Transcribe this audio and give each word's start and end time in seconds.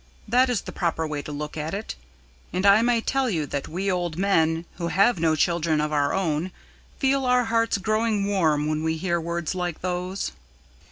That 0.27 0.49
is 0.49 0.61
the 0.61 0.71
proper 0.71 1.05
way 1.05 1.21
to 1.21 1.31
look 1.31 1.55
at 1.55 1.75
it. 1.75 1.93
And 2.51 2.65
I 2.65 2.81
may 2.81 3.01
tell 3.01 3.29
you 3.29 3.45
that 3.45 3.67
we 3.67 3.91
old 3.91 4.17
men, 4.17 4.65
who 4.77 4.87
have 4.87 5.19
no 5.19 5.35
children 5.35 5.79
of 5.79 5.91
our 5.93 6.11
own, 6.11 6.49
feel 6.97 7.23
our 7.23 7.43
hearts 7.43 7.77
growing 7.77 8.25
warm 8.25 8.65
when 8.65 8.81
we 8.83 8.97
hear 8.97 9.21
words 9.21 9.53
like 9.53 9.81
those." 9.81 10.31